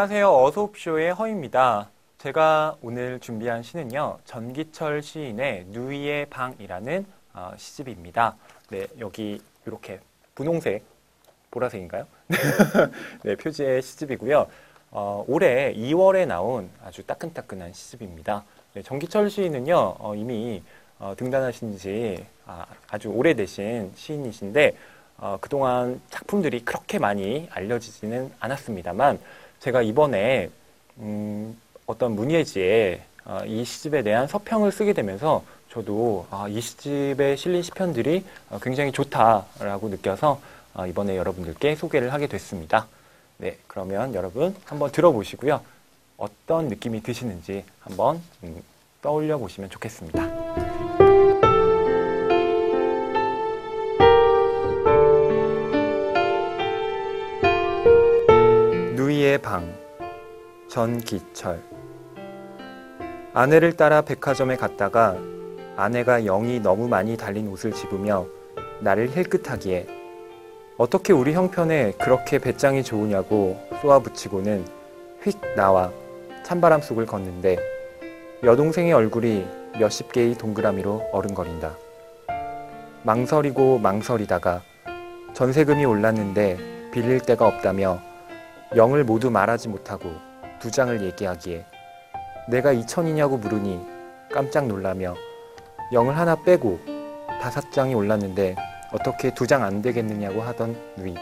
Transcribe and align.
안녕하세요. 0.00 0.34
어소옵쇼의 0.34 1.12
허입니다. 1.12 1.90
제가 2.16 2.78
오늘 2.80 3.20
준비한 3.20 3.62
시는요, 3.62 4.16
전기철 4.24 5.02
시인의 5.02 5.66
누이의 5.68 6.24
방이라는 6.30 7.04
어, 7.34 7.52
시집입니다. 7.58 8.34
네, 8.70 8.86
여기 8.98 9.42
이렇게 9.66 10.00
분홍색, 10.34 10.82
보라색인가요? 11.50 12.06
네, 13.24 13.36
표지의 13.36 13.82
시집이고요. 13.82 14.46
어, 14.92 15.22
올해 15.28 15.74
2월에 15.74 16.26
나온 16.26 16.70
아주 16.82 17.02
따끈따끈한 17.02 17.74
시집입니다. 17.74 18.44
네, 18.72 18.82
전기철 18.82 19.28
시인은요, 19.28 19.96
어, 19.98 20.14
이미 20.16 20.62
어, 20.98 21.12
등단하신 21.14 21.76
지 21.76 22.24
아, 22.46 22.64
아주 22.88 23.10
오래되신 23.10 23.92
시인이신데, 23.94 24.76
어, 25.20 25.36
그동안 25.40 26.00
작품들이 26.10 26.64
그렇게 26.64 26.98
많이 26.98 27.46
알려지지는 27.52 28.32
않았습니다만, 28.40 29.18
제가 29.60 29.82
이번에 29.82 30.50
음, 30.98 31.56
어떤 31.86 32.12
문예지에 32.12 33.02
어, 33.26 33.42
이 33.46 33.64
시집에 33.64 34.02
대한 34.02 34.26
서평을 34.26 34.72
쓰게 34.72 34.94
되면서 34.94 35.44
저도 35.70 36.26
아, 36.30 36.48
이 36.48 36.60
시집에 36.60 37.36
실린 37.36 37.62
시편들이 37.62 38.24
어, 38.48 38.58
굉장히 38.62 38.92
좋다라고 38.92 39.88
느껴서 39.90 40.40
어, 40.74 40.86
이번에 40.86 41.16
여러분들께 41.16 41.76
소개를 41.76 42.12
하게 42.12 42.26
됐습니다. 42.26 42.86
네, 43.36 43.58
그러면 43.66 44.14
여러분 44.14 44.56
한번 44.64 44.90
들어보시고요. 44.90 45.60
어떤 46.16 46.68
느낌이 46.68 47.02
드시는지 47.02 47.64
한번 47.80 48.22
음, 48.42 48.62
떠올려 49.02 49.38
보시면 49.38 49.70
좋겠습니다. 49.70 50.69
누이의 59.30 59.38
방 59.38 59.72
전기철 60.68 61.62
아내를 63.32 63.76
따라 63.76 64.02
백화점에 64.02 64.56
갔다가 64.56 65.16
아내가 65.76 66.20
영이 66.20 66.58
너무 66.60 66.88
많이 66.88 67.16
달린 67.16 67.46
옷을 67.48 67.72
집으며 67.72 68.26
나를 68.80 69.08
힐끗하기에 69.10 69.86
어떻게 70.76 71.12
우리 71.12 71.32
형편에 71.32 71.92
그렇게 71.92 72.38
배짱이 72.38 72.82
좋으냐고 72.82 73.56
쏘아붙이고는 73.80 74.64
휙 75.22 75.38
나와 75.54 75.92
찬바람 76.42 76.80
속을 76.80 77.06
걷는데 77.06 77.58
여동생의 78.42 78.92
얼굴이 78.92 79.46
몇십 79.78 80.10
개의 80.12 80.34
동그라미로 80.34 81.10
어른거린다. 81.12 81.76
망설이고 83.04 83.78
망설이다가 83.78 84.62
전세금이 85.34 85.84
올랐는데 85.84 86.90
빌릴 86.92 87.20
데가 87.20 87.46
없다며 87.46 88.09
영을 88.76 89.04
모두 89.04 89.30
말하지 89.30 89.68
못하고 89.68 90.12
두 90.60 90.70
장을 90.70 91.00
얘기하기에 91.02 91.64
내가 92.48 92.72
이천이냐고 92.72 93.36
물으니 93.36 93.84
깜짝 94.32 94.66
놀라며 94.66 95.14
영을 95.92 96.16
하나 96.16 96.36
빼고 96.36 96.78
다섯 97.40 97.72
장이 97.72 97.94
올랐는데 97.94 98.54
어떻게 98.92 99.32
두 99.34 99.46
장 99.46 99.62
안 99.62 99.82
되겠느냐고 99.82 100.40
하던 100.42 100.76
누이. 100.96 101.14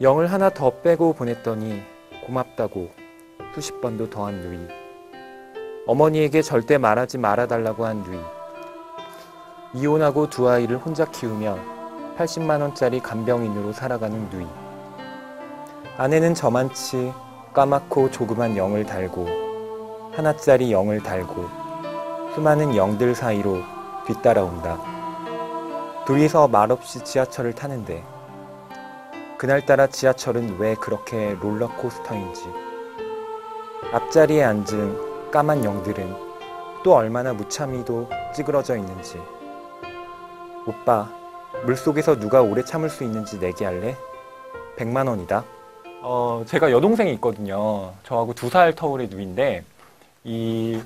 영을 0.00 0.26
하나 0.32 0.50
더 0.50 0.70
빼고 0.80 1.12
보냈더니 1.14 1.82
고맙다고 2.26 2.90
수십 3.54 3.80
번도 3.80 4.10
더한 4.10 4.40
누이. 4.40 4.58
어머니에게 5.86 6.42
절대 6.42 6.78
말하지 6.78 7.18
말아달라고 7.18 7.84
한 7.84 8.02
누이. 8.02 8.18
이혼하고 9.74 10.30
두 10.30 10.48
아이를 10.48 10.78
혼자 10.78 11.04
키우며 11.04 11.58
80만 12.16 12.60
원짜리 12.60 13.00
간병인으로 13.00 13.72
살아가는 13.72 14.28
누이. 14.30 14.46
아내는 15.96 16.34
저만치 16.34 17.12
까맣고 17.52 18.10
조그만 18.10 18.56
영을 18.56 18.84
달고 18.84 19.28
하나짜리 20.12 20.72
영을 20.72 21.00
달고 21.00 21.48
수많은 22.34 22.74
영들 22.74 23.14
사이로 23.14 23.62
뒤따라온다. 24.04 24.76
둘이서 26.04 26.48
말없이 26.48 27.04
지하철을 27.04 27.52
타는데 27.54 28.02
그날따라 29.38 29.86
지하철은 29.86 30.58
왜 30.58 30.74
그렇게 30.74 31.36
롤러코스터인지 31.40 32.42
앞자리에 33.92 34.42
앉은 34.42 35.30
까만 35.30 35.62
영들은 35.62 36.16
또 36.82 36.94
얼마나 36.96 37.32
무참히도 37.32 38.08
찌그러져 38.34 38.76
있는지 38.76 39.22
오빠 40.66 41.08
물속에서 41.64 42.18
누가 42.18 42.42
오래 42.42 42.64
참을 42.64 42.90
수 42.90 43.04
있는지 43.04 43.38
내기 43.38 43.62
할래? 43.62 43.96
100만 44.76 45.08
원이다. 45.08 45.44
어, 46.06 46.44
제가 46.46 46.70
여동생이 46.70 47.12
있거든요. 47.14 47.94
저하고 48.04 48.34
두 48.34 48.50
살 48.50 48.74
터울의 48.74 49.08
누인데, 49.08 49.64
이, 50.24 50.82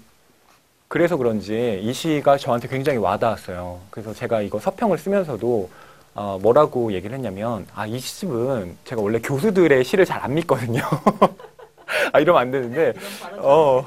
그래서 0.86 1.16
그런지 1.16 1.80
이 1.82 1.92
시가 1.92 2.38
저한테 2.38 2.68
굉장히 2.68 2.98
와닿았어요. 2.98 3.80
그래서 3.90 4.14
제가 4.14 4.42
이거 4.42 4.60
서평을 4.60 4.96
쓰면서도, 4.98 5.70
어, 6.14 6.38
뭐라고 6.40 6.92
얘기를 6.92 7.16
했냐면, 7.16 7.66
아, 7.74 7.84
이 7.86 7.98
시집은 7.98 8.76
제가 8.84 9.02
원래 9.02 9.18
교수들의 9.20 9.84
시를 9.84 10.04
잘 10.04 10.20
안 10.22 10.34
믿거든요. 10.34 10.82
아, 12.12 12.20
이러면 12.20 12.40
안 12.42 12.50
되는데, 12.52 12.94
어, 13.38 13.84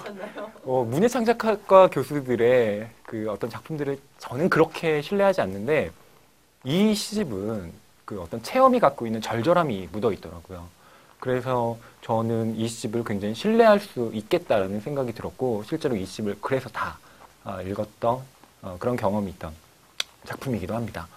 어, 0.65 0.83
문예창작학과 0.89 1.87
교수들의 1.91 2.87
그 3.05 3.29
어떤 3.31 3.49
작품들을 3.49 3.97
저는 4.19 4.49
그렇게 4.49 5.01
신뢰하지 5.01 5.39
않는데, 5.41 5.91
이 6.65 6.93
시집은 6.93 7.71
그 8.05 8.21
어떤 8.21 8.43
체험이 8.43 8.79
갖고 8.81 9.05
있는 9.05 9.21
절절함이 9.21 9.89
묻어 9.93 10.11
있더라고요. 10.11 10.67
그래서 11.21 11.77
저는 12.01 12.55
이 12.57 12.67
시집을 12.67 13.03
굉장히 13.03 13.35
신뢰할 13.35 13.79
수 13.79 14.09
있겠다라는 14.11 14.81
생각이 14.81 15.13
들었고 15.13 15.63
실제로 15.67 15.95
이 15.95 16.03
시집을 16.05 16.37
그래서 16.41 16.67
다 16.69 16.97
어, 17.45 17.61
읽었던 17.61 18.19
어, 18.63 18.75
그런 18.79 18.95
경험이 18.97 19.29
있던 19.31 19.53
작품이기도 20.25 20.75
합니다. 20.75 21.07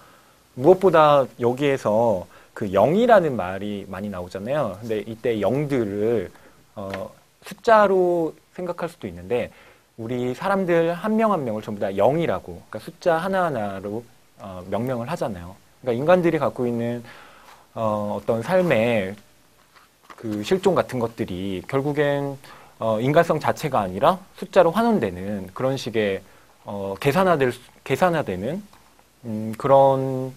무엇보다 0.53 1.25
여기에서 1.39 2.27
그 2.53 2.71
영이라는 2.71 3.35
말이 3.35 3.85
많이 3.89 4.07
나오잖아요. 4.09 4.77
근데 4.79 4.99
이때 4.99 5.41
영들을 5.41 6.31
어, 6.75 7.11
숫자로 7.43 8.35
생각할 8.53 8.89
수도 8.89 9.07
있는데 9.07 9.51
우리 9.97 10.35
사람들 10.35 10.93
한 10.93 11.15
명한 11.15 11.43
명을 11.43 11.63
전부 11.63 11.81
다 11.81 11.89
영이라고 11.91 12.61
그러니까 12.69 12.79
숫자 12.79 13.17
하나하나로 13.17 14.03
어, 14.39 14.63
명명을 14.69 15.09
하잖아요. 15.09 15.55
그러니까 15.81 15.99
인간들이 15.99 16.37
갖고 16.37 16.67
있는 16.67 17.03
어, 17.73 18.19
어떤 18.21 18.43
삶의 18.43 19.15
그 20.15 20.43
실종 20.43 20.75
같은 20.75 20.99
것들이 20.99 21.61
결국엔 21.67 22.37
어, 22.79 22.99
인간성 22.99 23.39
자체가 23.39 23.79
아니라 23.79 24.19
숫자로 24.37 24.71
환원되는 24.71 25.49
그런 25.53 25.77
식의 25.77 26.21
어, 26.65 26.95
계산화될 26.99 27.53
계산화되는 27.83 28.63
음, 29.25 29.53
그런 29.57 30.33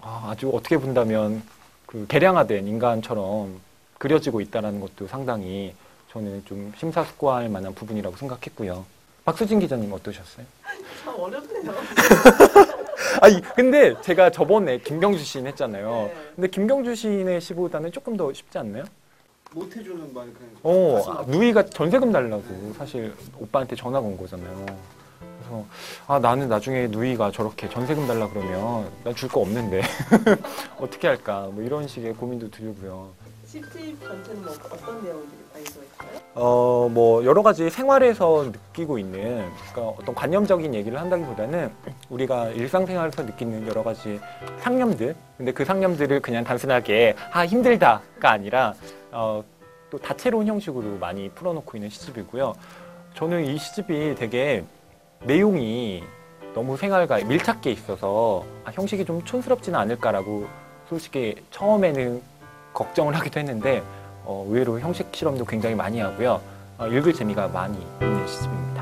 아, 0.00 0.28
아주 0.30 0.50
어떻게 0.54 0.76
본다면 0.76 1.42
그 1.86 2.06
개량화된 2.08 2.66
인간처럼 2.66 3.60
그려지고 3.98 4.40
있다는 4.40 4.80
것도 4.80 5.06
상당히 5.06 5.74
저는 6.10 6.44
좀 6.44 6.72
심사숙고할 6.76 7.48
만한 7.48 7.74
부분이라고 7.74 8.16
생각했고요. 8.16 8.84
박수진 9.24 9.58
기자님 9.58 9.92
어떠셨어요? 9.92 10.46
참 11.04 11.14
어렵네요. 11.18 11.74
아니 13.20 13.40
근데 13.54 14.00
제가 14.02 14.30
저번에 14.30 14.78
김경주 14.78 15.24
시인 15.24 15.46
했잖아요. 15.46 15.90
네. 15.90 16.14
근데 16.34 16.48
김경주 16.48 16.94
시인의 16.94 17.40
시보다는 17.40 17.90
조금 17.92 18.16
더 18.16 18.32
쉽지 18.32 18.58
않나요? 18.58 18.84
못 19.54 19.64
해주는 19.76 20.12
말 20.12 20.24
그냥 20.32 20.50
어, 20.62 21.02
아. 21.08 21.24
누이가 21.26 21.64
전세금 21.64 22.12
달라고 22.12 22.42
사실 22.76 23.14
오빠한테 23.38 23.76
전화가 23.76 24.04
온 24.06 24.16
거잖아요. 24.16 24.66
그래서 25.38 25.64
아 26.06 26.18
나는 26.18 26.48
나중에 26.48 26.86
누이가 26.88 27.30
저렇게 27.30 27.68
전세금 27.68 28.06
달라 28.06 28.28
그러면 28.28 28.90
난 29.04 29.14
줄 29.14 29.28
거 29.28 29.40
없는데 29.40 29.82
어떻게 30.80 31.06
할까 31.08 31.48
뭐 31.52 31.62
이런 31.62 31.86
식의 31.86 32.14
고민도 32.14 32.50
들고요. 32.50 33.10
시집 33.46 33.70
전체는 34.02 34.42
뭐 34.42 34.52
어떤 34.52 35.04
내용들이 35.04 35.38
많이 35.52 35.64
들어있어요? 35.64 35.84
어, 36.34 36.88
뭐, 36.90 37.24
여러 37.24 37.42
가지 37.42 37.70
생활에서 37.70 38.50
느끼고 38.50 38.98
있는, 38.98 39.48
그러니까 39.72 39.94
어떤 40.00 40.12
관념적인 40.16 40.74
얘기를 40.74 41.00
한다기보다는 41.00 41.70
우리가 42.10 42.48
일상생활에서 42.48 43.22
느끼는 43.22 43.68
여러 43.68 43.84
가지 43.84 44.18
상념들, 44.58 45.14
근데 45.36 45.52
그 45.52 45.64
상념들을 45.64 46.18
그냥 46.20 46.42
단순하게, 46.42 47.14
아, 47.30 47.46
힘들다가 47.46 48.30
아니라, 48.32 48.74
어, 49.12 49.44
또 49.94 49.98
다채로운 50.00 50.48
형식으로 50.48 50.98
많이 50.98 51.28
풀어놓고 51.28 51.76
있는 51.76 51.88
시집이고요. 51.88 52.54
저는 53.14 53.44
이 53.44 53.56
시집이 53.56 54.16
되게 54.16 54.64
내용이 55.22 56.02
너무 56.52 56.76
생활과 56.76 57.18
밀착돼 57.18 57.70
있어서 57.70 58.44
아, 58.64 58.72
형식이 58.72 59.04
좀 59.04 59.24
촌스럽지는 59.24 59.78
않을까라고 59.78 60.48
솔직히 60.88 61.36
처음에는 61.52 62.20
걱정을 62.72 63.14
하기도 63.14 63.38
했는데 63.38 63.84
어, 64.24 64.44
의외로 64.48 64.80
형식 64.80 65.06
실험도 65.14 65.44
굉장히 65.44 65.76
많이 65.76 66.00
하고요. 66.00 66.40
어, 66.78 66.88
읽을 66.88 67.12
재미가 67.12 67.46
많이 67.48 67.78
있는 68.00 68.26
시집입니다. 68.26 68.73